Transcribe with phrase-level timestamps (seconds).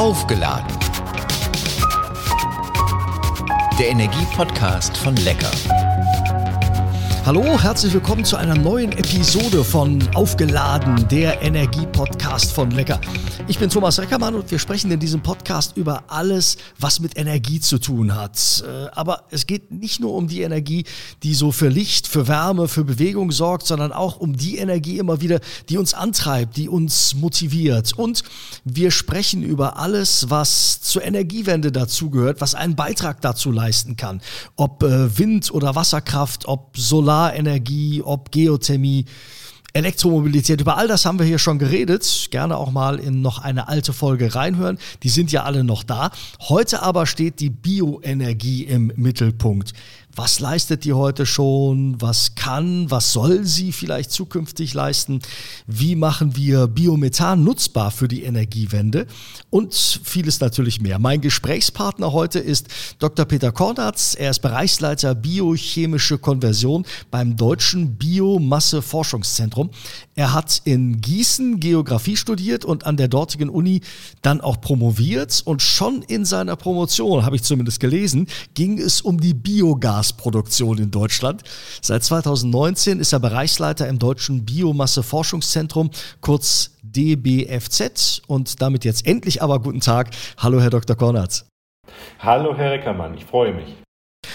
[0.00, 0.64] Aufgeladen.
[3.78, 5.50] Der Energiepodcast von Lecker.
[7.30, 13.00] Hallo, herzlich willkommen zu einer neuen Episode von Aufgeladen, der Energie-Podcast von Lecker.
[13.46, 17.60] Ich bin Thomas Reckermann und wir sprechen in diesem Podcast über alles, was mit Energie
[17.60, 18.64] zu tun hat.
[18.66, 20.84] Äh, aber es geht nicht nur um die Energie,
[21.22, 25.20] die so für Licht, für Wärme, für Bewegung sorgt, sondern auch um die Energie immer
[25.20, 27.92] wieder, die uns antreibt, die uns motiviert.
[27.96, 28.24] Und
[28.64, 34.20] wir sprechen über alles, was zur Energiewende dazugehört, was einen Beitrag dazu leisten kann.
[34.56, 39.04] Ob äh, Wind- oder Wasserkraft, ob Solar Solarenergie, ob Geothermie,
[39.72, 42.28] Elektromobilität, über all das haben wir hier schon geredet.
[42.30, 44.78] Gerne auch mal in noch eine alte Folge reinhören.
[45.02, 46.10] Die sind ja alle noch da.
[46.48, 49.74] Heute aber steht die Bioenergie im Mittelpunkt.
[50.16, 52.00] Was leistet die heute schon?
[52.00, 55.20] Was kann, was soll sie vielleicht zukünftig leisten?
[55.68, 59.06] Wie machen wir Biomethan nutzbar für die Energiewende?
[59.50, 60.98] Und vieles natürlich mehr.
[60.98, 62.66] Mein Gesprächspartner heute ist
[62.98, 63.24] Dr.
[63.24, 64.16] Peter Kornatz.
[64.18, 69.70] Er ist Bereichsleiter Biochemische Konversion beim Deutschen Biomasse-Forschungszentrum.
[70.20, 73.80] Er hat in Gießen Geografie studiert und an der dortigen Uni
[74.20, 75.40] dann auch promoviert.
[75.46, 80.76] Und schon in seiner Promotion, habe ich zumindest gelesen, ging es um die Biogas Biogasproduktion
[80.76, 81.42] in Deutschland.
[81.80, 85.88] Seit 2019 ist er Bereichsleiter im Deutschen Biomasse-Forschungszentrum,
[86.20, 88.20] kurz DBFZ.
[88.26, 90.10] Und damit jetzt endlich aber guten Tag.
[90.36, 90.96] Hallo, Herr Dr.
[90.96, 91.46] Kornatz.
[92.18, 93.74] Hallo, Herr Reckermann, ich freue mich.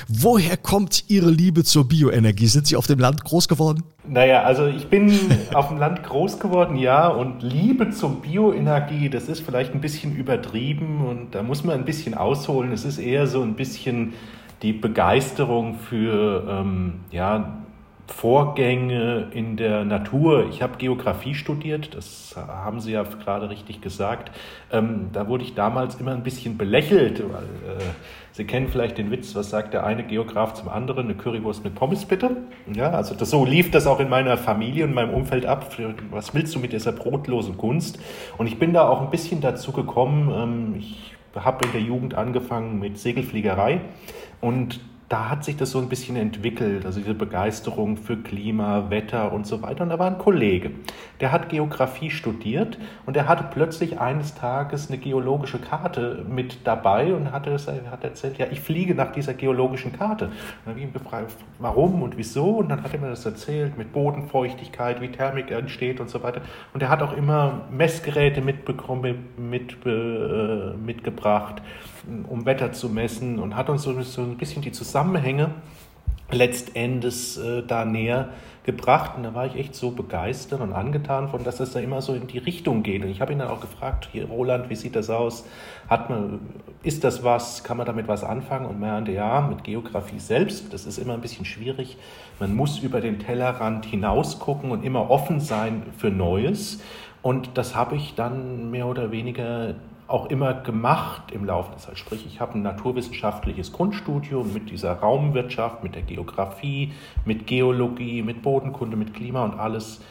[0.07, 2.45] Woher kommt Ihre Liebe zur Bioenergie?
[2.45, 3.83] Sind Sie auf dem Land groß geworden?
[4.07, 5.11] Naja, also ich bin
[5.53, 10.15] auf dem Land groß geworden, ja, und Liebe zur Bioenergie, das ist vielleicht ein bisschen
[10.15, 12.71] übertrieben und da muss man ein bisschen ausholen.
[12.71, 14.13] Es ist eher so ein bisschen
[14.61, 17.63] die Begeisterung für ähm, ja,
[18.07, 20.47] Vorgänge in der Natur.
[20.49, 24.31] Ich habe Geografie studiert, das haben Sie ja gerade richtig gesagt.
[24.71, 27.83] Ähm, da wurde ich damals immer ein bisschen belächelt, weil äh,
[28.31, 31.73] Sie kennen vielleicht den Witz, was sagt der eine Geograf zum anderen, eine Currywurst mit
[31.73, 32.37] Pommes bitte?
[32.71, 35.75] Ja, also das, so lief das auch in meiner Familie und meinem Umfeld ab.
[36.11, 37.97] Was willst du mit dieser brotlosen Kunst?
[38.37, 42.13] Und ich bin da auch ein bisschen dazu gekommen, ähm, ich habe in der Jugend
[42.13, 43.81] angefangen mit Segelfliegerei
[44.41, 49.31] und da hat sich das so ein bisschen entwickelt, also diese Begeisterung für Klima, Wetter
[49.33, 49.83] und so weiter.
[49.83, 50.71] Und da war ein Kollege,
[51.19, 57.13] der hat Geografie studiert und der hatte plötzlich eines Tages eine geologische Karte mit dabei
[57.13, 57.55] und hatte
[57.91, 60.25] hat erzählt, ja, ich fliege nach dieser geologischen Karte.
[60.25, 60.33] Und
[60.65, 62.57] dann habe ich ihn gefragt, warum und wieso?
[62.57, 66.41] Und dann hat er mir das erzählt mit Bodenfeuchtigkeit, wie Thermik entsteht und so weiter.
[66.73, 71.61] Und er hat auch immer Messgeräte mitbekommen, mit, äh, mitgebracht
[72.27, 75.51] um Wetter zu messen und hat uns so, ein bisschen die Zusammenhänge
[76.31, 78.29] letztendlich äh, da näher
[78.63, 79.11] gebracht.
[79.15, 82.13] Und da war ich echt so begeistert und angetan von, dass das da immer so
[82.13, 83.03] in die Richtung geht.
[83.03, 85.45] Und ich habe ihn dann auch gefragt, hier Roland, wie sieht das aus?
[85.87, 86.39] Hat man,
[86.81, 87.63] ist das was?
[87.63, 88.65] Kann man damit was anfangen?
[88.65, 91.97] Und meinte, ja, mit Geografie selbst, das ist immer ein bisschen schwierig.
[92.39, 96.81] Man muss über den Tellerrand hinaus gucken und immer offen sein für Neues.
[97.21, 99.75] Und das habe ich dann mehr oder weniger
[100.07, 101.97] auch immer gemacht im Laufe der Zeit.
[101.97, 106.93] Sprich, ich habe ein naturwissenschaftliches Grundstudium mit dieser Raumwirtschaft, mit der Geografie,
[107.25, 110.01] mit Geologie, mit Bodenkunde, mit Klima und alles,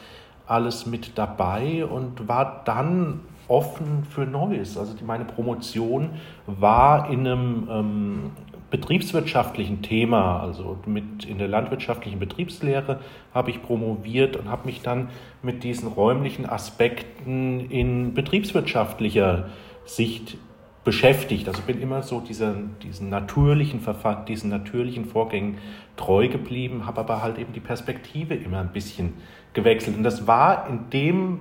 [0.47, 4.77] alles mit dabei und war dann offen für Neues.
[4.77, 6.09] Also meine Promotion
[6.45, 8.31] war in einem ähm,
[8.71, 12.99] betriebswirtschaftlichen Thema, also mit in der landwirtschaftlichen Betriebslehre
[13.33, 15.09] habe ich promoviert und habe mich dann
[15.41, 19.49] mit diesen räumlichen Aspekten in betriebswirtschaftlicher
[19.85, 20.37] Sicht
[20.83, 21.47] beschäftigt.
[21.47, 25.57] Also bin immer so diesen, diesen natürlichen Verfahren, diesen natürlichen Vorgängen
[25.97, 29.13] treu geblieben, habe aber halt eben die Perspektive immer ein bisschen
[29.53, 29.97] gewechselt.
[29.97, 31.39] Und das war in dem,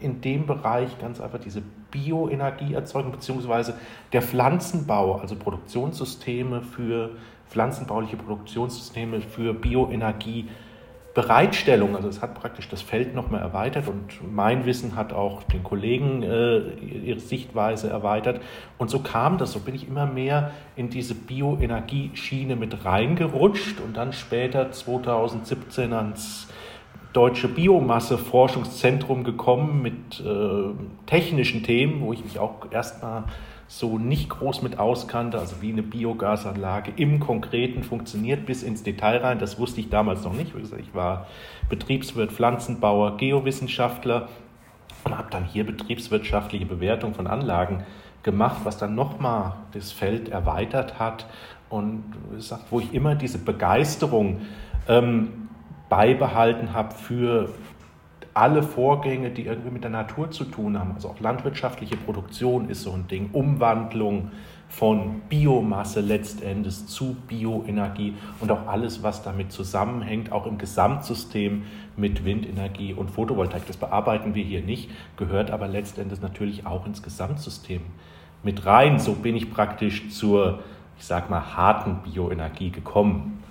[0.00, 3.74] in dem Bereich ganz einfach diese Bioenergieerzeugung beziehungsweise
[4.12, 7.10] der Pflanzenbau, also Produktionssysteme für
[7.48, 10.48] pflanzenbauliche Produktionssysteme für Bioenergie
[11.16, 15.62] Bereitstellung, also es hat praktisch das Feld nochmal erweitert und mein Wissen hat auch den
[15.62, 18.42] Kollegen äh, ihre Sichtweise erweitert.
[18.76, 23.96] Und so kam das, so bin ich immer mehr in diese Bioenergieschiene mit reingerutscht und
[23.96, 26.48] dann später 2017 ans
[27.14, 30.74] Deutsche Biomasse-Forschungszentrum gekommen mit äh,
[31.06, 33.24] technischen Themen, wo ich mich auch erstmal
[33.68, 39.18] so nicht groß mit auskannte, also wie eine Biogasanlage im Konkreten funktioniert, bis ins Detail
[39.18, 39.38] rein.
[39.38, 40.52] Das wusste ich damals noch nicht.
[40.78, 41.26] Ich war
[41.68, 44.28] Betriebswirt, Pflanzenbauer, Geowissenschaftler
[45.04, 47.84] und habe dann hier betriebswirtschaftliche Bewertung von Anlagen
[48.22, 51.26] gemacht, was dann nochmal das Feld erweitert hat
[51.68, 52.04] und
[52.70, 54.42] wo ich immer diese Begeisterung
[54.88, 55.48] ähm,
[55.88, 57.50] beibehalten habe für
[58.36, 62.82] alle Vorgänge, die irgendwie mit der Natur zu tun haben, also auch landwirtschaftliche Produktion ist
[62.82, 64.30] so ein Ding, Umwandlung
[64.68, 71.62] von Biomasse letztendlich zu Bioenergie und auch alles, was damit zusammenhängt, auch im Gesamtsystem
[71.96, 73.66] mit Windenergie und Photovoltaik.
[73.66, 77.80] Das bearbeiten wir hier nicht, gehört aber letztendlich natürlich auch ins Gesamtsystem
[78.42, 78.98] mit rein.
[78.98, 80.58] So bin ich praktisch zur,
[80.98, 83.42] ich sag mal, harten Bioenergie gekommen.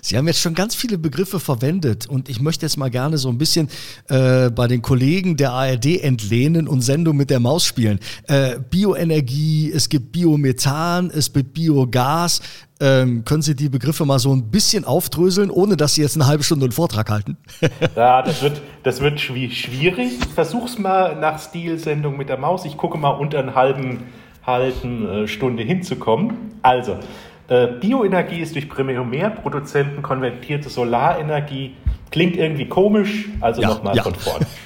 [0.00, 3.28] Sie haben jetzt schon ganz viele Begriffe verwendet und ich möchte jetzt mal gerne so
[3.28, 3.68] ein bisschen
[4.08, 7.98] äh, bei den Kollegen der ARD entlehnen und Sendung mit der Maus spielen.
[8.28, 12.40] Äh, Bioenergie, es gibt Biomethan, es gibt Biogas.
[12.82, 16.26] Ähm, können Sie die Begriffe mal so ein bisschen aufdröseln, ohne dass Sie jetzt eine
[16.26, 17.36] halbe Stunde einen Vortrag halten?
[17.96, 20.18] ja, das wird, das wird schwierig.
[20.20, 22.64] Ich versuche es mal nach Stilsendung mit der Maus.
[22.64, 24.00] Ich gucke mal unter einen halben,
[24.44, 26.32] halben äh, Stunde hinzukommen.
[26.62, 26.98] Also,
[27.80, 31.76] Bioenergie ist durch Primärproduzenten konvertierte Solarenergie.
[32.10, 34.02] Klingt irgendwie komisch, also ja, nochmal ja.
[34.02, 34.46] von vorne.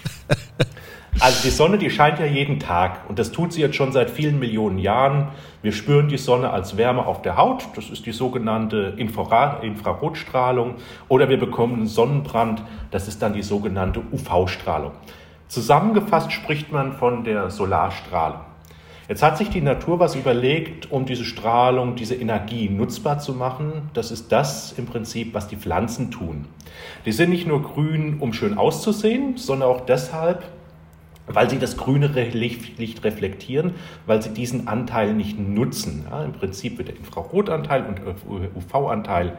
[1.19, 4.11] Also die Sonne, die scheint ja jeden Tag und das tut sie jetzt schon seit
[4.11, 5.29] vielen Millionen Jahren.
[5.63, 10.75] Wir spüren die Sonne als Wärme auf der Haut, das ist die sogenannte Infra Infrarotstrahlung
[11.09, 14.93] oder wir bekommen einen Sonnenbrand, das ist dann die sogenannte UV-Strahlung.
[15.49, 18.41] Zusammengefasst spricht man von der Solarstrahlung.
[19.09, 23.91] Jetzt hat sich die Natur was überlegt, um diese Strahlung, diese Energie nutzbar zu machen.
[23.95, 26.47] Das ist das im Prinzip, was die Pflanzen tun.
[27.05, 30.43] Die sind nicht nur grün, um schön auszusehen, sondern auch deshalb,
[31.29, 33.75] weil sie das grüne Licht reflektieren,
[34.07, 36.07] weil sie diesen Anteil nicht nutzen.
[36.11, 38.01] Ja, Im Prinzip wird der Infrarotanteil und
[38.57, 39.39] UV-Anteil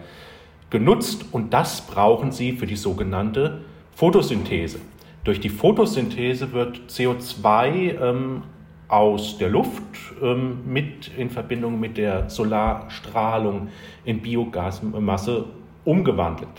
[0.69, 3.61] genutzt und das brauchen sie für die sogenannte
[3.95, 4.79] Photosynthese.
[5.25, 8.43] Durch die Photosynthese wird CO2 ähm,
[8.87, 9.83] aus der Luft
[10.21, 13.69] ähm, mit in Verbindung mit der Solarstrahlung
[14.05, 15.45] in Biogasmasse
[15.83, 16.49] umgewandelt.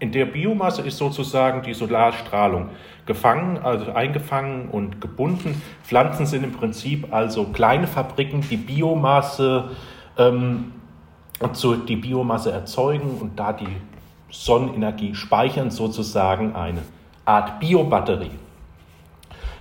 [0.00, 2.68] In der Biomasse ist sozusagen die Solarstrahlung
[3.06, 5.60] gefangen, also eingefangen und gebunden.
[5.82, 9.70] Pflanzen sind im Prinzip also kleine Fabriken, die Biomasse,
[10.16, 10.72] ähm,
[11.52, 13.66] zu, die Biomasse erzeugen und da die
[14.30, 16.82] Sonnenenergie speichern, sozusagen eine
[17.24, 18.30] Art Biobatterie.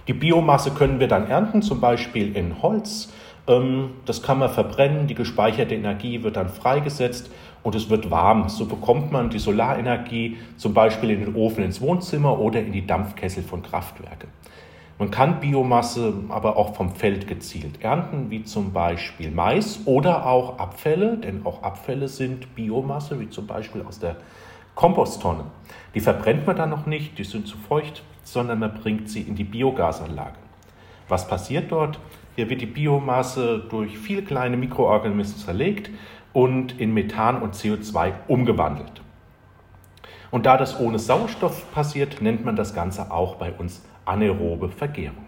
[0.07, 3.11] Die Biomasse können wir dann ernten, zum Beispiel in Holz.
[3.47, 7.29] Ähm, das kann man verbrennen, die gespeicherte Energie wird dann freigesetzt
[7.63, 8.47] und es wird warm.
[8.47, 12.87] So bekommt man die Solarenergie zum Beispiel in den Ofen ins Wohnzimmer oder in die
[12.87, 14.29] Dampfkessel von Kraftwerken.
[14.99, 20.57] Man kann Biomasse aber auch vom Feld gezielt ernten, wie zum Beispiel Mais oder auch
[20.57, 24.15] Abfälle, denn auch Abfälle sind Biomasse, wie zum Beispiel aus der
[24.77, 25.45] Komposttonne.
[25.95, 29.33] Die verbrennt man dann noch nicht, die sind zu feucht, sondern man bringt sie in
[29.33, 30.37] die Biogasanlage.
[31.09, 31.99] Was passiert dort?
[32.35, 35.89] Hier wird die Biomasse durch viele kleine Mikroorganismen zerlegt
[36.31, 39.01] und in Methan und CO2 umgewandelt.
[40.29, 45.26] Und da das ohne Sauerstoff passiert, nennt man das Ganze auch bei uns anaerobe Vergärung.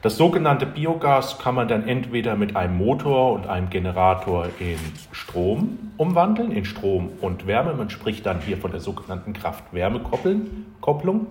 [0.00, 4.78] Das sogenannte Biogas kann man dann entweder mit einem Motor und einem Generator in
[5.10, 7.74] Strom umwandeln, in Strom und Wärme.
[7.74, 11.26] Man spricht dann hier von der sogenannten Kraft-Wärme-Kopplung.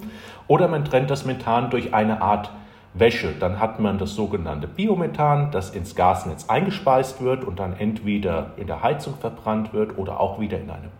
[0.47, 2.51] Oder man trennt das Methan durch eine Art
[2.93, 3.33] Wäsche.
[3.39, 8.67] Dann hat man das sogenannte Biomethan, das ins Gasnetz eingespeist wird und dann entweder in
[8.67, 10.91] der Heizung verbrannt wird oder auch wieder in einem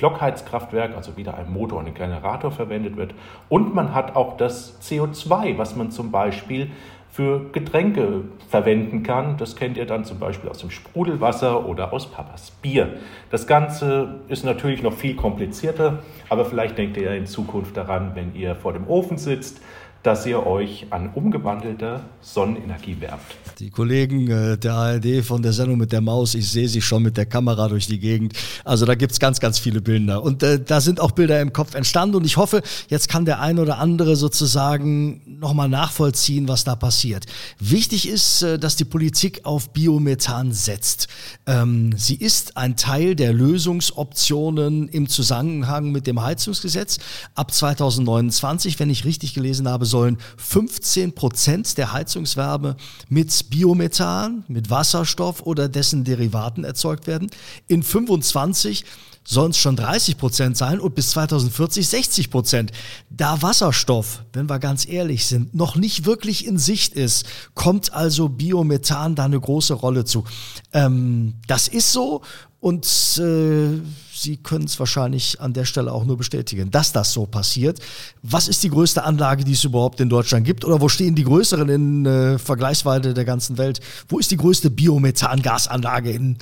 [0.00, 3.14] Blockheizkraftwerk, also wieder ein Motor und ein Generator verwendet wird.
[3.50, 6.70] Und man hat auch das CO2, was man zum Beispiel
[7.10, 9.36] für Getränke verwenden kann.
[9.36, 12.94] Das kennt ihr dann zum Beispiel aus dem Sprudelwasser oder aus Papas Bier.
[13.30, 15.98] Das Ganze ist natürlich noch viel komplizierter,
[16.30, 19.60] aber vielleicht denkt ihr ja in Zukunft daran, wenn ihr vor dem Ofen sitzt,
[20.02, 23.36] dass ihr euch an umgewandelter Sonnenenergie werbt.
[23.58, 27.02] Die Kollegen äh, der ARD von der Sendung mit der Maus, ich sehe sie schon
[27.02, 28.32] mit der Kamera durch die Gegend.
[28.64, 30.22] Also da gibt's ganz, ganz viele Bilder.
[30.22, 32.16] Und äh, da sind auch Bilder im Kopf entstanden.
[32.16, 37.26] Und ich hoffe, jetzt kann der ein oder andere sozusagen nochmal nachvollziehen, was da passiert.
[37.58, 41.08] Wichtig ist, äh, dass die Politik auf Biomethan setzt.
[41.46, 46.98] Ähm, sie ist ein Teil der Lösungsoptionen im Zusammenhang mit dem Heizungsgesetz.
[47.34, 52.76] Ab 2029, wenn ich richtig gelesen habe, sollen 15 Prozent der Heizungswärme
[53.08, 57.30] mit Biomethan, mit Wasserstoff oder dessen Derivaten erzeugt werden.
[57.66, 58.84] In 25
[59.24, 62.72] sollen es schon 30 Prozent sein und bis 2040 60 Prozent.
[63.10, 68.28] Da Wasserstoff, wenn wir ganz ehrlich sind, noch nicht wirklich in Sicht ist, kommt also
[68.28, 70.24] Biomethan da eine große Rolle zu.
[70.72, 72.22] Ähm, das ist so
[72.60, 72.86] und
[73.18, 73.80] äh,
[74.20, 77.80] Sie können es wahrscheinlich an der Stelle auch nur bestätigen, dass das so passiert.
[78.22, 80.66] Was ist die größte Anlage, die es überhaupt in Deutschland gibt?
[80.66, 83.80] Oder wo stehen die größeren in äh, Vergleichsweise der ganzen Welt?
[84.08, 86.36] Wo ist die größte Biomethangasanlage in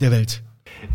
[0.00, 0.42] der Welt?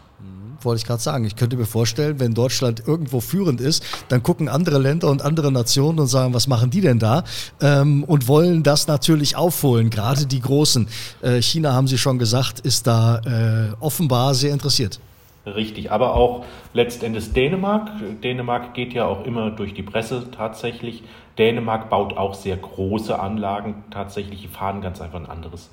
[0.62, 1.24] wollte ich gerade sagen.
[1.24, 5.52] Ich könnte mir vorstellen, wenn Deutschland irgendwo führend ist, dann gucken andere Länder und andere
[5.52, 7.24] Nationen und sagen, was machen die denn da?
[7.60, 10.88] Ähm, und wollen das natürlich aufholen, gerade die Großen.
[11.22, 15.00] Äh, China, haben Sie schon gesagt, ist da äh, offenbar sehr interessiert.
[15.46, 17.90] Richtig, aber auch letztendlich Dänemark.
[18.22, 21.02] Dänemark geht ja auch immer durch die Presse tatsächlich.
[21.38, 24.42] Dänemark baut auch sehr große Anlagen tatsächlich.
[24.42, 25.70] Die fahren ganz einfach ein anderes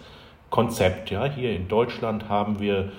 [0.50, 1.10] Konzept.
[1.12, 2.92] Ja, hier in Deutschland haben wir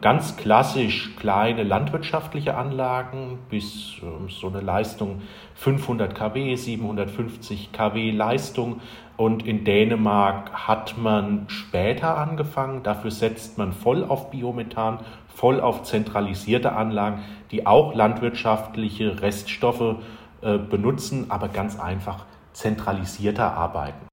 [0.00, 5.22] ganz klassisch kleine landwirtschaftliche Anlagen bis ähm, so eine Leistung
[5.54, 8.80] 500 kW, 750 kW Leistung.
[9.16, 12.82] Und in Dänemark hat man später angefangen.
[12.82, 14.98] Dafür setzt man voll auf Biomethan,
[15.34, 19.96] voll auf zentralisierte Anlagen, die auch landwirtschaftliche Reststoffe
[20.42, 24.06] äh, benutzen, aber ganz einfach zentralisierter arbeiten.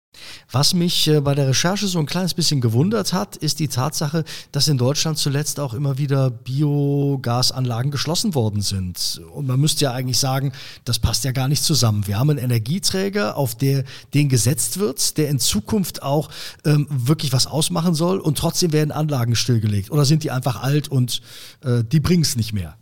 [0.51, 4.23] Was mich äh, bei der Recherche so ein kleines bisschen gewundert hat, ist die Tatsache,
[4.51, 9.21] dass in Deutschland zuletzt auch immer wieder Biogasanlagen geschlossen worden sind.
[9.33, 10.51] Und man müsste ja eigentlich sagen,
[10.83, 12.05] das passt ja gar nicht zusammen.
[12.07, 16.29] Wir haben einen Energieträger, auf der den gesetzt wird, der in Zukunft auch
[16.65, 19.91] ähm, wirklich was ausmachen soll und trotzdem werden Anlagen stillgelegt.
[19.91, 21.21] Oder sind die einfach alt und
[21.63, 22.77] äh, die bringen es nicht mehr?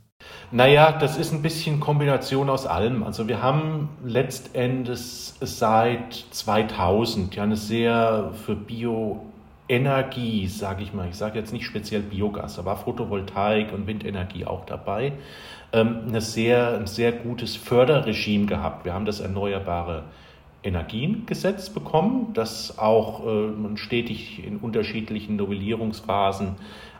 [0.52, 3.04] Naja, das ist ein bisschen Kombination aus allem.
[3.04, 11.18] Also wir haben letztendlich seit 2000 ja eine sehr für Bioenergie, sage ich mal, ich
[11.18, 15.14] sage jetzt nicht speziell Biogas, war Photovoltaik und Windenergie auch dabei,
[15.72, 18.86] ähm, eine sehr, ein sehr gutes Förderregime gehabt.
[18.86, 20.06] Wir haben das Erneuerbare
[20.62, 26.56] Energiengesetz bekommen, das auch äh, stetig in unterschiedlichen Novellierungsphasen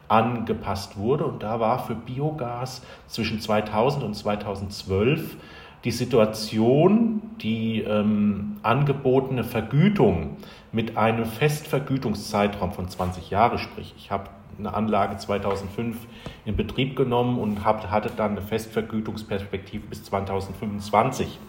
[0.10, 1.26] angepasst wurde.
[1.26, 5.38] Und da war für Biogas zwischen 2000 und 2012
[5.86, 10.38] die Situation, die ähm, angebotene Vergütung
[10.74, 15.96] mit einem Festvergütungszeitraum von 20 Jahren, sprich, ich habe eine Anlage 2005
[16.46, 21.40] in Betrieb genommen und hab, hatte dann eine Festvergütungsperspektive bis 2025.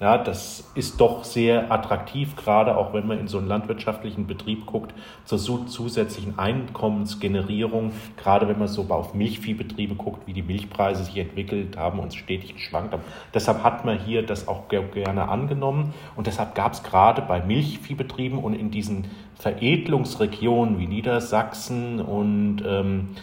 [0.00, 4.64] Ja, das ist doch sehr attraktiv, gerade auch wenn man in so einen landwirtschaftlichen Betrieb
[4.64, 11.16] guckt, zur zusätzlichen Einkommensgenerierung, gerade wenn man so auf Milchviehbetriebe guckt, wie die Milchpreise sich
[11.16, 13.02] entwickelt haben und stetig geschwankt haben.
[13.34, 18.38] Deshalb hat man hier das auch gerne angenommen und deshalb gab es gerade bei Milchviehbetrieben
[18.38, 23.16] und in diesen Veredelungsregionen wie Niedersachsen und ähm,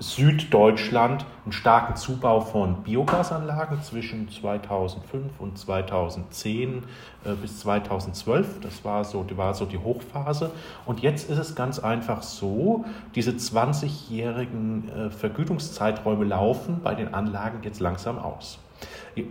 [0.00, 6.84] Süddeutschland einen starken Zubau von Biogasanlagen zwischen 2005 und 2010
[7.24, 8.60] äh, bis 2012.
[8.60, 10.52] Das war so, die war so die Hochphase.
[10.86, 17.58] Und jetzt ist es ganz einfach so, diese 20-jährigen äh, Vergütungszeiträume laufen bei den Anlagen
[17.62, 18.58] jetzt langsam aus.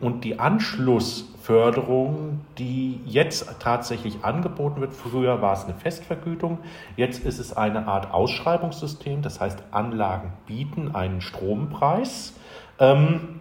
[0.01, 6.59] Und die Anschlussförderung, die jetzt tatsächlich angeboten wird, früher war es eine Festvergütung,
[6.95, 12.33] jetzt ist es eine Art Ausschreibungssystem, das heißt Anlagen bieten einen Strompreis
[12.79, 13.39] ähm,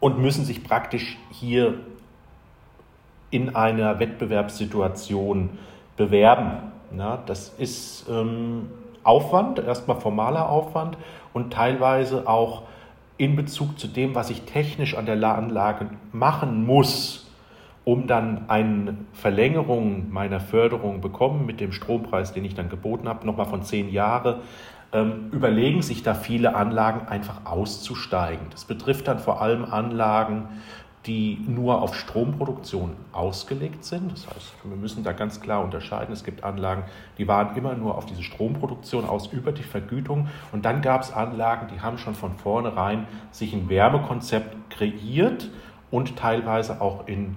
[0.00, 1.74] und müssen sich praktisch hier
[3.30, 5.58] in einer Wettbewerbssituation
[5.96, 6.72] bewerben.
[6.90, 8.70] Na, das ist ähm,
[9.02, 10.96] Aufwand, erstmal formaler Aufwand
[11.32, 12.62] und teilweise auch
[13.16, 17.30] in Bezug zu dem, was ich technisch an der Anlage machen muss,
[17.84, 23.26] um dann eine Verlängerung meiner Förderung bekommen mit dem Strompreis, den ich dann geboten habe,
[23.26, 24.36] nochmal von zehn Jahren,
[24.92, 28.46] ähm, überlegen sich da viele Anlagen einfach auszusteigen.
[28.50, 30.48] Das betrifft dann vor allem Anlagen
[31.06, 34.10] die nur auf Stromproduktion ausgelegt sind.
[34.10, 36.12] Das heißt, wir müssen da ganz klar unterscheiden.
[36.12, 36.84] Es gibt Anlagen,
[37.18, 40.28] die waren immer nur auf diese Stromproduktion aus über die Vergütung.
[40.52, 45.50] Und dann gab es Anlagen, die haben schon von vornherein sich ein Wärmekonzept kreiert
[45.90, 47.36] und teilweise auch in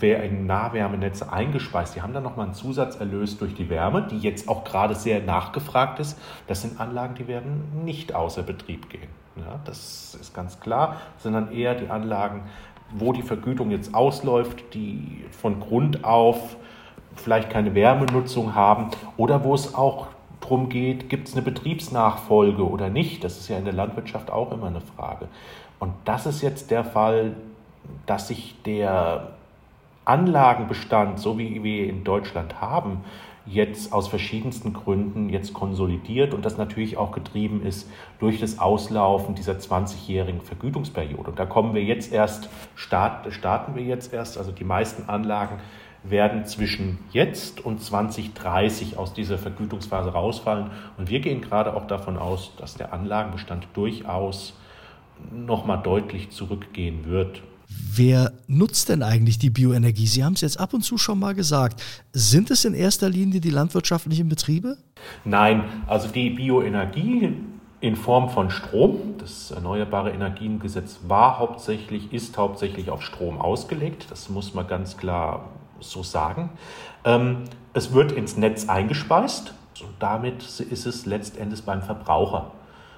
[0.00, 1.94] in Nahwärmenetze eingespeist.
[1.94, 6.00] Die haben dann nochmal einen Zusatzerlös durch die Wärme, die jetzt auch gerade sehr nachgefragt
[6.00, 6.18] ist.
[6.46, 9.08] Das sind Anlagen, die werden nicht außer Betrieb gehen.
[9.36, 12.44] Ja, das ist ganz klar, sondern eher die Anlagen,
[12.90, 16.56] wo die Vergütung jetzt ausläuft, die von Grund auf
[17.16, 20.08] vielleicht keine Wärmenutzung haben oder wo es auch
[20.40, 23.24] darum geht, gibt es eine Betriebsnachfolge oder nicht.
[23.24, 25.28] Das ist ja in der Landwirtschaft auch immer eine Frage.
[25.78, 27.34] Und das ist jetzt der Fall,
[28.06, 29.32] dass sich der
[30.04, 33.04] Anlagenbestand, so wie wir in Deutschland haben,
[33.46, 39.34] jetzt aus verschiedensten Gründen jetzt konsolidiert und das natürlich auch getrieben ist durch das Auslaufen
[39.34, 41.30] dieser 20-jährigen Vergütungsperiode.
[41.30, 45.58] Und da kommen wir jetzt erst, start, starten wir jetzt erst, also die meisten Anlagen
[46.04, 50.70] werden zwischen jetzt und 2030 aus dieser Vergütungsphase rausfallen.
[50.98, 54.54] Und wir gehen gerade auch davon aus, dass der Anlagenbestand durchaus
[55.32, 57.42] nochmal deutlich zurückgehen wird.
[57.68, 60.06] Wer nutzt denn eigentlich die Bioenergie?
[60.06, 61.82] Sie haben es jetzt ab und zu schon mal gesagt.
[62.12, 64.78] Sind es in erster Linie die landwirtschaftlichen Betriebe?
[65.24, 67.32] Nein, also die Bioenergie
[67.80, 74.06] in Form von Strom, das Erneuerbare Energiengesetz war hauptsächlich, ist hauptsächlich auf Strom ausgelegt.
[74.10, 76.50] Das muss man ganz klar so sagen.
[77.04, 77.44] Ähm,
[77.74, 79.52] es wird ins Netz eingespeist
[79.82, 82.52] und damit ist es letztendlich beim Verbraucher.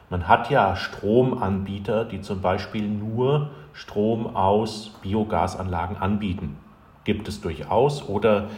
[0.08, 6.56] Man hat ja Stromanbieter, die zum Beispiel nur Strom aus Biogasanlagen anbieten.
[7.04, 8.08] Gibt es durchaus.
[8.08, 8.48] Oder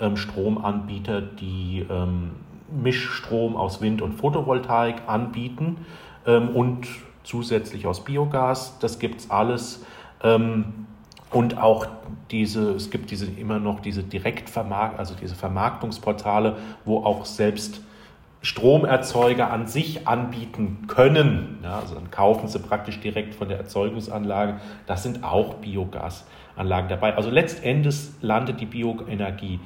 [0.00, 2.32] ähm, Stromanbieter, die ähm,
[2.70, 5.86] Mischstrom aus Wind- und Photovoltaik anbieten
[6.26, 6.88] ähm, und
[7.22, 8.78] zusätzlich aus Biogas.
[8.80, 9.84] Das gibt es alles.
[10.22, 10.86] Ähm,
[11.30, 11.86] und auch
[12.30, 17.80] diese, es gibt diese immer noch diese Direktvermarkt, also diese Vermarktungsportale, wo auch selbst
[18.46, 21.58] Stromerzeuger an sich anbieten können.
[21.64, 24.60] Ja, also dann kaufen sie praktisch direkt von der Erzeugungsanlage.
[24.86, 27.16] Das sind auch Biogasanlagen dabei.
[27.16, 29.58] Also letztendlich landet die Bioenergie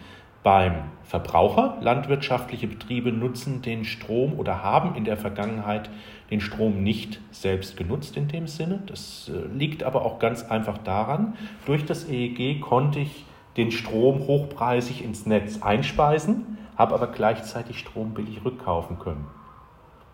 [0.42, 1.76] beim Verbraucher.
[1.82, 5.90] Landwirtschaftliche Betriebe nutzen den Strom oder haben in der Vergangenheit
[6.30, 8.82] den Strom nicht selbst genutzt in dem Sinne.
[8.86, 11.34] Das äh, liegt aber auch ganz einfach daran,
[11.66, 13.26] durch das EEG konnte ich
[13.58, 19.26] den Strom hochpreisig ins Netz einspeisen habe aber gleichzeitig Strom billig rückkaufen können.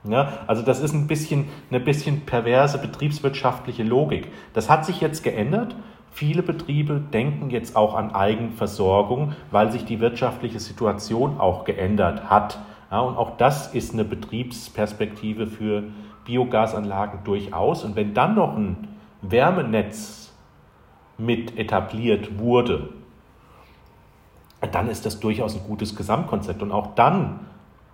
[0.08, 4.28] Ja, also das ist ein bisschen, eine bisschen perverse betriebswirtschaftliche Logik.
[4.52, 5.74] Das hat sich jetzt geändert.
[6.12, 12.58] Viele Betriebe denken jetzt auch an Eigenversorgung, weil sich die wirtschaftliche Situation auch geändert hat.
[12.90, 15.84] Ja, und auch das ist eine Betriebsperspektive für
[16.24, 17.84] Biogasanlagen durchaus.
[17.84, 18.88] Und wenn dann noch ein
[19.22, 20.32] Wärmenetz
[21.18, 22.90] mit etabliert wurde,
[24.60, 26.62] dann ist das durchaus ein gutes Gesamtkonzept.
[26.62, 27.40] Und auch dann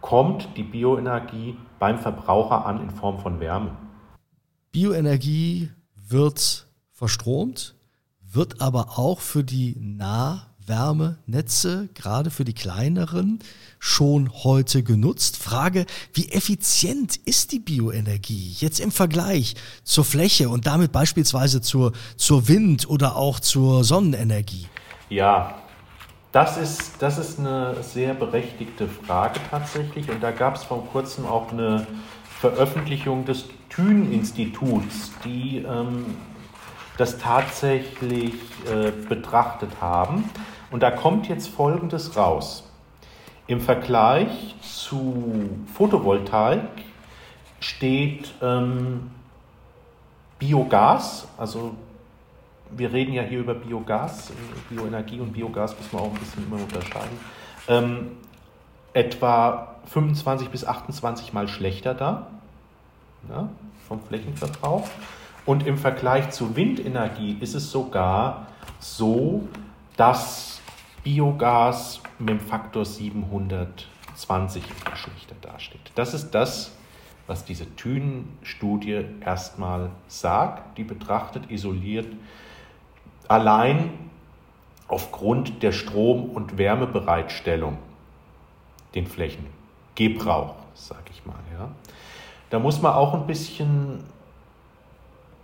[0.00, 3.76] kommt die Bioenergie beim Verbraucher an in Form von Wärme.
[4.70, 5.70] Bioenergie
[6.08, 7.74] wird verstromt,
[8.20, 13.40] wird aber auch für die Nahwärmenetze, gerade für die kleineren,
[13.78, 15.36] schon heute genutzt.
[15.36, 21.92] Frage, wie effizient ist die Bioenergie jetzt im Vergleich zur Fläche und damit beispielsweise zur,
[22.16, 24.68] zur Wind- oder auch zur Sonnenenergie?
[25.10, 25.61] Ja,
[26.32, 30.10] das ist, das ist eine sehr berechtigte Frage tatsächlich.
[30.10, 31.86] Und da gab es vor kurzem auch eine
[32.40, 36.16] Veröffentlichung des Thün-Instituts, die ähm,
[36.96, 38.34] das tatsächlich
[38.70, 40.24] äh, betrachtet haben.
[40.70, 42.64] Und da kommt jetzt Folgendes raus.
[43.46, 46.62] Im Vergleich zu Photovoltaik
[47.60, 49.10] steht ähm,
[50.38, 51.74] Biogas, also
[52.76, 54.32] wir reden ja hier über Biogas,
[54.70, 57.18] Bioenergie und Biogas muss man auch ein bisschen immer unterscheiden,
[57.68, 58.10] ähm,
[58.92, 62.26] etwa 25 bis 28 Mal schlechter da
[63.28, 63.48] ja,
[63.88, 64.88] vom Flächenverbrauch.
[65.44, 68.46] Und im Vergleich zu Windenergie ist es sogar
[68.78, 69.48] so,
[69.96, 70.60] dass
[71.02, 74.62] Biogas mit dem Faktor 720
[74.94, 75.90] schlechter dasteht.
[75.96, 76.76] Das ist das,
[77.26, 80.78] was diese Thünen-Studie erstmal sagt.
[80.78, 82.06] Die betrachtet isoliert
[83.28, 83.90] allein
[84.88, 87.78] aufgrund der Strom- und Wärmebereitstellung
[88.94, 91.36] den Flächengebrauch, sage ich mal.
[91.58, 91.68] Ja.
[92.50, 94.04] Da muss man auch ein bisschen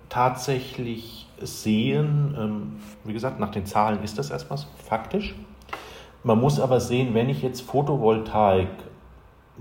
[0.08, 5.34] tatsächlich sehen, ähm, wie gesagt, nach den Zahlen ist das erstmal so faktisch.
[6.24, 8.68] Man muss aber sehen, wenn ich jetzt Photovoltaik,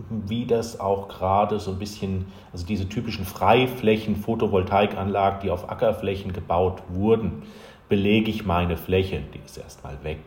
[0.10, 6.34] wie das auch gerade so ein bisschen, also diese typischen Freiflächen, Photovoltaikanlagen, die auf Ackerflächen
[6.34, 7.44] gebaut wurden,
[7.90, 10.20] belege ich meine Fläche, die ist erstmal weg.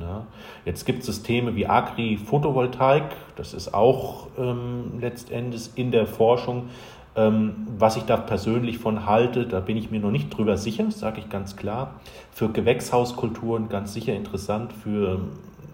[0.00, 0.26] Ja.
[0.64, 3.04] Jetzt gibt es Systeme wie Agri-Photovoltaik,
[3.36, 6.70] das ist auch ähm, letztendlich in der Forschung.
[7.16, 10.90] Ähm, was ich da persönlich von halte, da bin ich mir noch nicht drüber sicher,
[10.90, 12.00] sage ich ganz klar.
[12.32, 15.20] Für Gewächshauskulturen ganz sicher interessant, für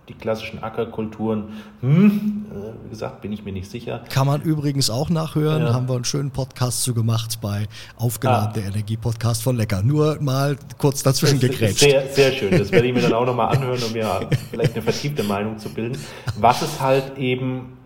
[0.09, 1.49] die klassischen Ackerkulturen,
[1.81, 4.05] hm, äh, wie gesagt, bin ich mir nicht sicher.
[4.09, 5.75] Kann man übrigens auch nachhören, ja.
[5.75, 7.67] haben wir einen schönen Podcast zu gemacht bei
[7.97, 8.53] Aufgeladen, ah.
[8.53, 9.83] der Energie-Podcast von Lecker.
[9.83, 11.81] Nur mal kurz dazwischen gegrätscht.
[11.81, 14.83] Sehr, sehr schön, das werde ich mir dann auch nochmal anhören, um mir vielleicht eine
[14.83, 15.99] vertiefte Meinung zu bilden.
[16.39, 17.77] Was es halt eben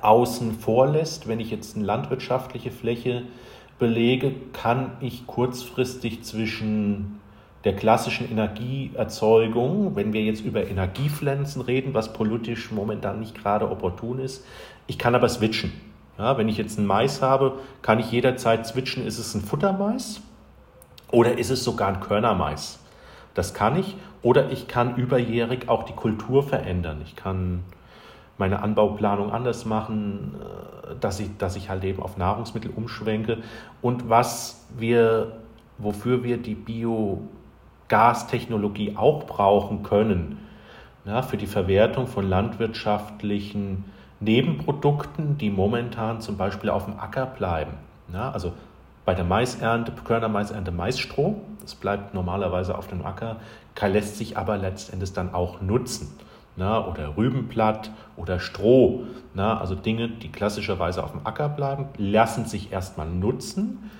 [0.00, 3.24] außen vor lässt, wenn ich jetzt eine landwirtschaftliche Fläche
[3.80, 7.20] belege, kann ich kurzfristig zwischen
[7.64, 14.18] der klassischen Energieerzeugung, wenn wir jetzt über Energiepflanzen reden, was politisch momentan nicht gerade opportun
[14.18, 14.44] ist.
[14.86, 15.72] Ich kann aber switchen.
[16.18, 20.20] Ja, wenn ich jetzt einen Mais habe, kann ich jederzeit switchen, ist es ein Futtermais
[21.10, 22.80] oder ist es sogar ein Körnermais.
[23.34, 23.96] Das kann ich.
[24.22, 27.00] Oder ich kann überjährig auch die Kultur verändern.
[27.04, 27.64] Ich kann
[28.38, 33.38] meine Anbauplanung anders machen, äh, dass ich, dass ich halt eben auf Nahrungsmittel umschwenke.
[33.80, 35.38] Und was wir,
[35.78, 37.22] wofür wir die Bio
[37.92, 40.38] Gastechnologie auch brauchen können
[41.04, 43.84] ja, für die Verwertung von landwirtschaftlichen
[44.18, 47.72] Nebenprodukten, die momentan zum Beispiel auf dem Acker bleiben.
[48.10, 48.54] Ja, also
[49.04, 53.36] bei der Maisernte, Körnermaisernte Maisstroh, das bleibt normalerweise auf dem Acker,
[53.78, 56.18] lässt sich aber letztendlich dann auch nutzen.
[56.56, 62.46] Na, oder Rübenblatt oder Stroh, na, also Dinge, die klassischerweise auf dem Acker bleiben, lassen
[62.46, 63.90] sich erstmal nutzen,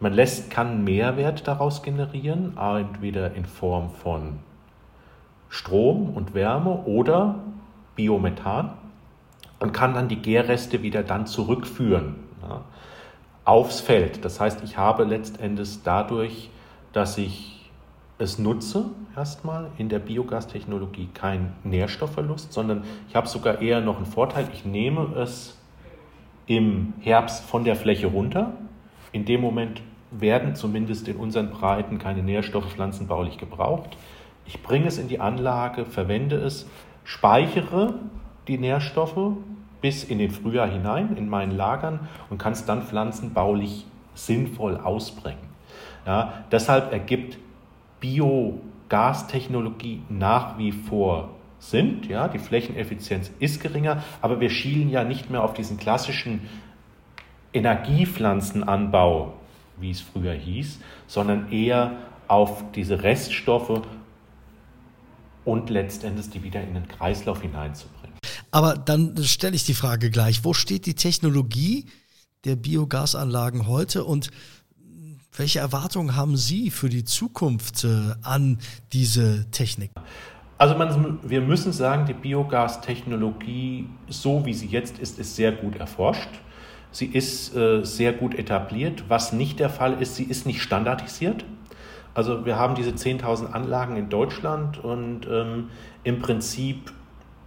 [0.00, 4.40] man lässt, kann Mehrwert daraus generieren, entweder in Form von
[5.48, 7.36] Strom und Wärme oder
[7.94, 8.72] Biomethan
[9.58, 12.62] und kann dann die Gärreste wieder dann zurückführen ja,
[13.44, 14.24] aufs Feld.
[14.24, 16.50] Das heißt, ich habe letztendlich dadurch,
[16.92, 17.70] dass ich
[18.18, 24.06] es nutze, erstmal in der Biogastechnologie keinen Nährstoffverlust, sondern ich habe sogar eher noch einen
[24.06, 24.46] Vorteil.
[24.52, 25.58] Ich nehme es
[26.46, 28.52] im Herbst von der Fläche runter,
[29.12, 33.96] in dem Moment werden zumindest in unseren Breiten keine Nährstoffe pflanzenbaulich gebraucht.
[34.46, 36.68] Ich bringe es in die Anlage, verwende es,
[37.04, 37.94] speichere
[38.48, 39.36] die Nährstoffe
[39.80, 45.46] bis in den Frühjahr hinein in meinen Lagern und kann es dann pflanzenbaulich sinnvoll ausbringen.
[46.06, 47.38] Ja, deshalb ergibt
[48.00, 52.02] Biogastechnologie nach wie vor Sinn.
[52.08, 56.42] Ja, die Flächeneffizienz ist geringer, aber wir schielen ja nicht mehr auf diesen klassischen
[57.56, 59.34] Energiepflanzenanbau,
[59.78, 61.96] wie es früher hieß, sondern eher
[62.28, 63.82] auf diese Reststoffe
[65.44, 68.16] und letztendlich die wieder in den Kreislauf hineinzubringen.
[68.50, 71.86] Aber dann stelle ich die Frage gleich, wo steht die Technologie
[72.44, 74.30] der Biogasanlagen heute und
[75.36, 78.58] welche Erwartungen haben Sie für die Zukunft äh, an
[78.92, 79.90] diese Technik?
[80.58, 85.76] Also man, wir müssen sagen, die Biogastechnologie, so wie sie jetzt ist, ist sehr gut
[85.76, 86.30] erforscht.
[86.96, 89.04] Sie ist äh, sehr gut etabliert.
[89.08, 91.44] Was nicht der Fall ist, sie ist nicht standardisiert.
[92.14, 95.68] Also wir haben diese 10.000 Anlagen in Deutschland und ähm,
[96.04, 96.90] im Prinzip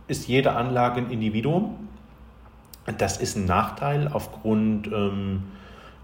[0.08, 1.88] ist jede Anlage ein Individuum.
[3.00, 5.46] Das ist ein Nachteil aufgrund ähm,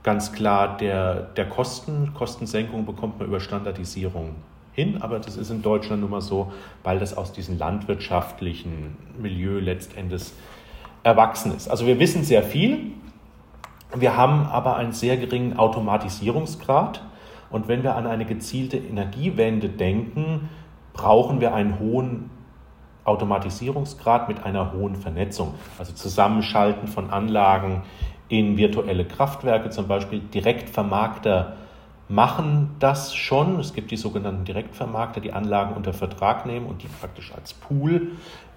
[0.01, 2.15] ganz klar der, der Kosten.
[2.15, 4.38] Kostensenkung bekommt man über Standardisierung
[4.73, 9.60] hin, aber das ist in Deutschland nun mal so, weil das aus diesem landwirtschaftlichen Milieu
[9.60, 10.31] letztendlich
[11.03, 11.67] erwachsen ist.
[11.67, 12.93] Also wir wissen sehr viel,
[14.01, 17.01] wir haben aber einen sehr geringen Automatisierungsgrad.
[17.49, 20.49] Und wenn wir an eine gezielte Energiewende denken,
[20.93, 22.29] brauchen wir einen hohen
[23.03, 25.53] Automatisierungsgrad mit einer hohen Vernetzung.
[25.77, 27.84] Also Zusammenschalten von Anlagen
[28.27, 31.58] in virtuelle Kraftwerke, zum Beispiel Direktvermarkter
[32.08, 33.60] machen das schon.
[33.60, 38.12] Es gibt die sogenannten Direktvermarkter, die Anlagen unter Vertrag nehmen und die praktisch als Pool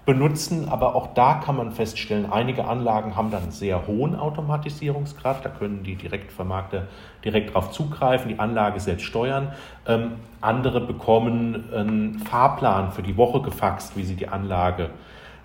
[0.09, 0.69] benutzen.
[0.69, 5.45] Aber auch da kann man feststellen, einige Anlagen haben dann einen sehr hohen Automatisierungsgrad.
[5.45, 6.87] Da können die Direktvermarkter
[7.23, 9.53] direkt darauf zugreifen, die Anlage selbst steuern.
[9.85, 14.89] Ähm, andere bekommen einen Fahrplan für die Woche gefaxt, wie sie die Anlage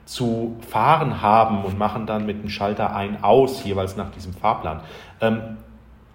[0.06, 4.80] zu fahren haben und machen dann mit dem Schalter ein aus, jeweils nach diesem Fahrplan.
[5.20, 5.58] Ähm,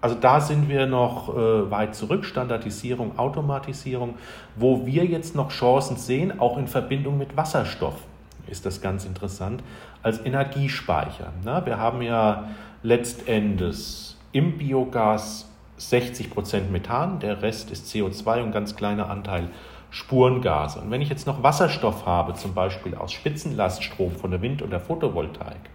[0.00, 4.14] also da sind wir noch äh, weit zurück, Standardisierung, Automatisierung,
[4.56, 8.09] wo wir jetzt noch Chancen sehen, auch in Verbindung mit Wasserstoff
[8.50, 9.62] ist das ganz interessant,
[10.02, 11.32] als Energiespeicher.
[11.44, 12.48] Na, wir haben ja
[12.82, 19.48] letztendlich im Biogas 60 Prozent Methan, der Rest ist CO2 und ganz kleiner Anteil
[19.90, 20.80] Spurengase.
[20.80, 24.70] Und wenn ich jetzt noch Wasserstoff habe, zum Beispiel aus Spitzenlaststrom von der Wind- und
[24.70, 25.70] der Photovoltaik,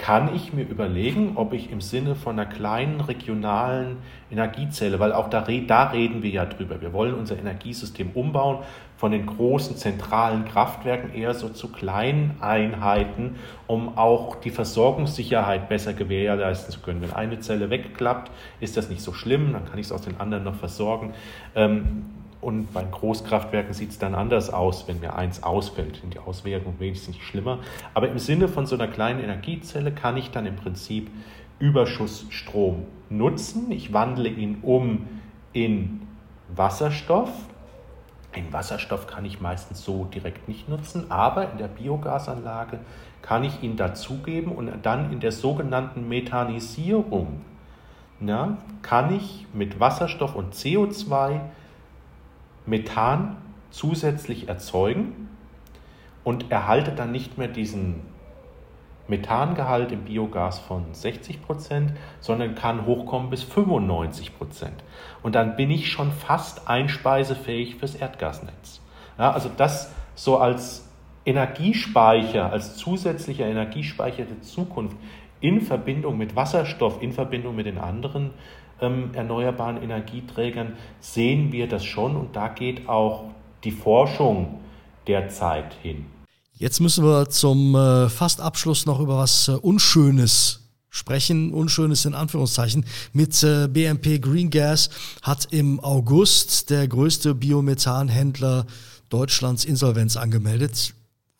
[0.00, 3.98] kann ich mir überlegen, ob ich im Sinne von einer kleinen regionalen
[4.30, 8.60] Energiezelle, weil auch da, da reden wir ja drüber, wir wollen unser Energiesystem umbauen
[8.96, 13.36] von den großen zentralen Kraftwerken eher so zu kleinen Einheiten,
[13.66, 17.02] um auch die Versorgungssicherheit besser gewährleisten zu können.
[17.02, 20.18] Wenn eine Zelle wegklappt, ist das nicht so schlimm, dann kann ich es aus den
[20.18, 21.12] anderen noch versorgen.
[21.54, 22.06] Ähm,
[22.40, 25.96] und bei Großkraftwerken sieht es dann anders aus, wenn mir eins ausfällt.
[25.96, 27.58] Sind die Auswirkungen wenigstens nicht schlimmer.
[27.92, 31.10] Aber im Sinne von so einer kleinen Energiezelle kann ich dann im Prinzip
[31.58, 33.70] Überschussstrom nutzen.
[33.70, 35.06] Ich wandle ihn um
[35.52, 36.02] in
[36.54, 37.30] Wasserstoff.
[38.34, 42.78] Den Wasserstoff kann ich meistens so direkt nicht nutzen, aber in der Biogasanlage
[43.22, 47.42] kann ich ihn dazugeben und dann in der sogenannten Methanisierung
[48.20, 51.40] na, kann ich mit Wasserstoff und CO2
[52.66, 53.36] Methan
[53.70, 55.28] zusätzlich erzeugen
[56.24, 58.02] und erhalte dann nicht mehr diesen
[59.08, 64.84] Methangehalt im Biogas von 60 Prozent, sondern kann hochkommen bis 95 Prozent.
[65.22, 68.80] Und dann bin ich schon fast einspeisefähig fürs Erdgasnetz.
[69.18, 70.88] Ja, also das so als
[71.26, 74.96] Energiespeicher, als zusätzlicher Energiespeicher der Zukunft
[75.40, 78.30] in Verbindung mit Wasserstoff, in Verbindung mit den anderen
[78.80, 83.24] ähm, erneuerbaren Energieträgern sehen wir das schon und da geht auch
[83.64, 84.60] die Forschung
[85.06, 86.06] derzeit hin.
[86.52, 91.54] Jetzt müssen wir zum äh, Fastabschluss noch über was äh, Unschönes sprechen.
[91.54, 92.84] Unschönes in Anführungszeichen.
[93.12, 94.90] Mit äh, BMP Green Gas
[95.22, 98.66] hat im August der größte Biomethanhändler
[99.08, 100.94] Deutschlands Insolvenz angemeldet.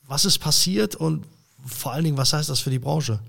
[0.06, 1.26] Was ist passiert und
[1.66, 3.20] vor allen Dingen, was heißt das für die Branche?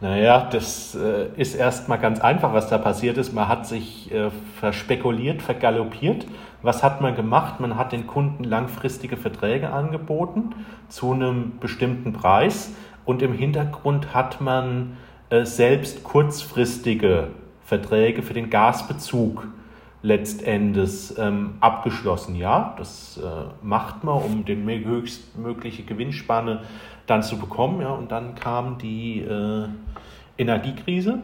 [0.00, 3.32] Naja, das äh, ist erstmal ganz einfach, was da passiert ist.
[3.32, 6.26] Man hat sich äh, verspekuliert, vergaloppiert.
[6.62, 7.60] Was hat man gemacht?
[7.60, 10.54] Man hat den Kunden langfristige Verträge angeboten
[10.88, 14.96] zu einem bestimmten Preis und im Hintergrund hat man
[15.30, 17.28] äh, selbst kurzfristige
[17.64, 19.46] Verträge für den Gasbezug
[20.02, 22.36] letztendlich ähm, abgeschlossen.
[22.36, 23.22] Ja, das äh,
[23.62, 26.62] macht man, um den höchstmögliche Gewinnspanne
[27.06, 27.80] dann zu bekommen.
[27.80, 29.68] Ja, und dann kam die äh,
[30.38, 31.18] Energiekrise.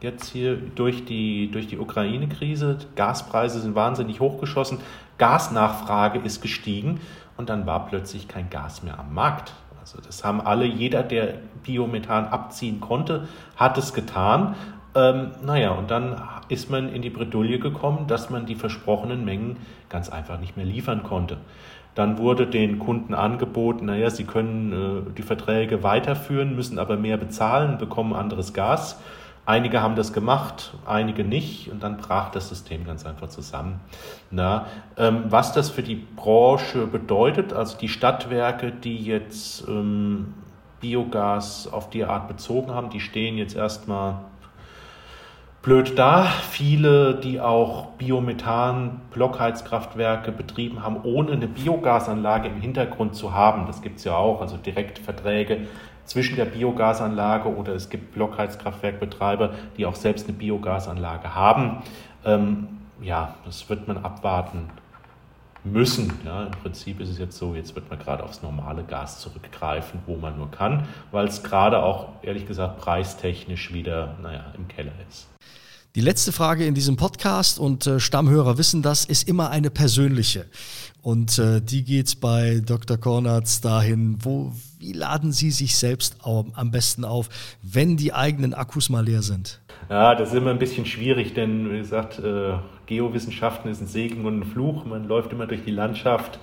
[0.00, 2.78] Jetzt hier durch die, durch die Ukraine-Krise.
[2.96, 4.78] Gaspreise sind wahnsinnig hochgeschossen.
[5.18, 7.00] Gasnachfrage ist gestiegen
[7.36, 9.54] und dann war plötzlich kein Gas mehr am Markt.
[9.80, 14.56] Also das haben alle, jeder, der Biomethan abziehen konnte, hat es getan.
[14.96, 19.58] Ähm, naja, und dann ist man in die Bredouille gekommen, dass man die versprochenen Mengen
[19.90, 21.36] ganz einfach nicht mehr liefern konnte.
[21.94, 24.72] Dann wurde den Kunden angeboten, naja, sie können
[25.08, 28.98] äh, die Verträge weiterführen, müssen aber mehr bezahlen, bekommen anderes Gas.
[29.44, 33.80] Einige haben das gemacht, einige nicht und dann brach das System ganz einfach zusammen.
[34.30, 40.34] Na, ähm, was das für die Branche bedeutet, also die Stadtwerke, die jetzt ähm,
[40.80, 44.20] Biogas auf die Art bezogen haben, die stehen jetzt erstmal
[45.66, 46.24] blöd da.
[46.24, 53.66] Viele, die auch Biomethan-Blockheizkraftwerke betrieben haben, ohne eine Biogasanlage im Hintergrund zu haben.
[53.66, 55.66] Das gibt es ja auch, also direkt Verträge
[56.04, 61.82] zwischen der Biogasanlage oder es gibt Blockheizkraftwerkbetreiber, die auch selbst eine Biogasanlage haben.
[62.24, 62.68] Ähm,
[63.02, 64.70] ja, das wird man abwarten
[65.72, 66.12] müssen.
[66.24, 70.00] Ja, Im Prinzip ist es jetzt so, jetzt wird man gerade aufs normale Gas zurückgreifen,
[70.06, 74.92] wo man nur kann, weil es gerade auch, ehrlich gesagt, preistechnisch wieder, naja, im Keller
[75.08, 75.28] ist.
[75.96, 80.44] Die letzte Frage in diesem Podcast und äh, Stammhörer wissen das, ist immer eine persönliche.
[81.00, 82.98] Und äh, die geht bei Dr.
[82.98, 87.30] Kornatz dahin, wo, wie laden Sie sich selbst am besten auf,
[87.62, 89.62] wenn die eigenen Akkus mal leer sind?
[89.88, 94.26] Ja, das ist immer ein bisschen schwierig, denn wie gesagt, äh, Geowissenschaften ist ein Segen
[94.26, 94.84] und ein Fluch.
[94.84, 96.38] Man läuft immer durch die Landschaft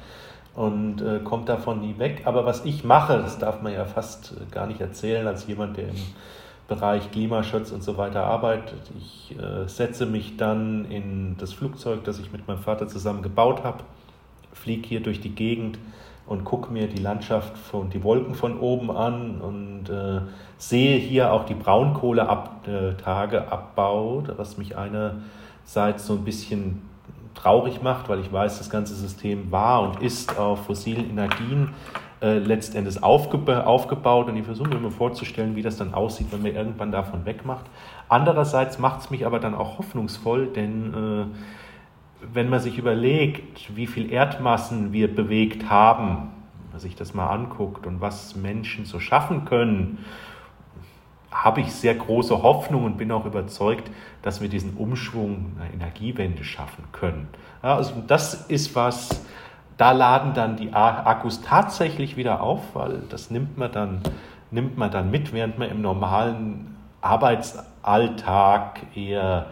[0.56, 2.24] und äh, kommt davon nie weg.
[2.26, 5.90] Aber was ich mache, das darf man ja fast gar nicht erzählen als jemand, der
[5.90, 5.96] im
[6.68, 8.80] Bereich Klimaschutz und so weiter arbeitet.
[8.98, 13.64] Ich äh, setze mich dann in das Flugzeug, das ich mit meinem Vater zusammen gebaut
[13.64, 13.84] habe,
[14.54, 15.78] fliege hier durch die Gegend
[16.26, 20.22] und gucke mir die Landschaft und die Wolken von oben an und äh,
[20.58, 26.82] sehe hier auch die Braunkohletage abbaut, was mich einerseits so ein bisschen
[27.36, 31.72] traurig macht, weil ich weiß, das ganze System war und ist auf fossilen Energien
[32.24, 36.42] äh, letztendlich aufgeba aufgebaut und ich versuche mir immer vorzustellen, wie das dann aussieht, wenn
[36.42, 37.66] man irgendwann davon wegmacht.
[38.08, 41.26] Andererseits macht es mich aber dann auch hoffnungsvoll, denn äh,
[42.34, 46.30] wenn man sich überlegt, wie viel Erdmassen wir bewegt haben,
[46.62, 49.98] wenn man sich das mal anguckt und was Menschen so schaffen können,
[51.30, 56.46] habe ich sehr große Hoffnung und bin auch überzeugt, dass wir diesen Umschwung einer Energiewende
[56.46, 57.28] schaffen können.
[57.62, 59.26] Ja, also das ist was,
[59.78, 64.02] da laden dann die Akkus tatsächlich wieder auf, weil das nimmt man dann
[64.54, 69.48] nimmt man dann mit, während man im normalen Arbeitsalltag eher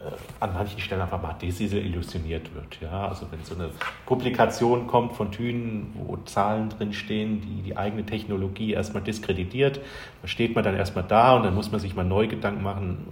[0.00, 0.04] äh,
[0.40, 2.80] an manchen Stellen einfach mal desillusioniert wird.
[2.80, 3.06] Ja?
[3.08, 3.68] Also wenn so eine
[4.06, 9.80] Publikation kommt von Thünen, wo Zahlen drinstehen, die die eigene Technologie erstmal diskreditiert,
[10.22, 13.06] da steht man dann erstmal da und dann muss man sich mal neu Gedanken machen,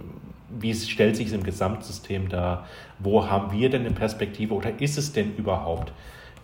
[0.49, 2.65] wie stellt sich es im Gesamtsystem dar,
[2.99, 5.91] wo haben wir denn eine Perspektive oder ist es denn überhaupt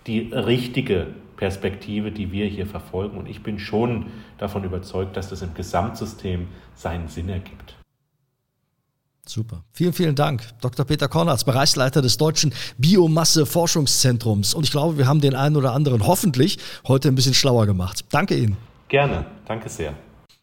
[0.07, 3.17] die richtige Perspektive, die wir hier verfolgen?
[3.17, 7.75] Und ich bin schon davon überzeugt, dass das im Gesamtsystem seinen Sinn ergibt.
[9.25, 9.63] Super.
[9.71, 10.85] Vielen, vielen Dank, Dr.
[10.85, 14.53] Peter Kornatz, Bereichsleiter des Deutschen Biomasse-Forschungszentrums.
[14.53, 18.05] Und ich glaube, wir haben den einen oder anderen hoffentlich heute ein bisschen schlauer gemacht.
[18.09, 18.57] Danke Ihnen.
[18.89, 19.25] Gerne.
[19.45, 19.93] Danke sehr.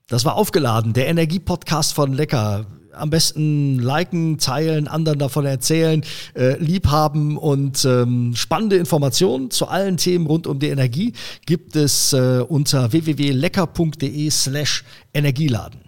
[0.07, 2.64] Das war aufgeladen, der Energiepodcast von Lecker.
[2.99, 6.03] Am besten liken, teilen, anderen davon erzählen,
[6.35, 11.13] äh, liebhaben und ähm, spannende Informationen zu allen Themen rund um die Energie
[11.47, 14.85] gibt es äh, unter www.lecker.de slash
[15.15, 15.81] Energieladen.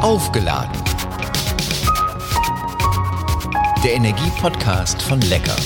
[0.00, 0.82] Aufgeladen.
[3.84, 5.56] Der Energie-Podcast von Lecker.